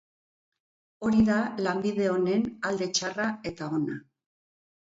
Hori 1.07 1.25
da 1.27 1.35
lanbide 1.67 2.09
onen 2.15 2.49
alde 2.71 2.91
txarra 3.01 3.29
eta 3.53 3.73
ona. 3.81 4.03